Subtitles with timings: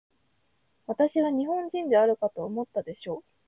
[0.87, 3.23] 私は日本人であるかと思ったでしょう。